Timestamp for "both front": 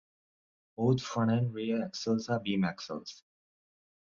0.77-1.29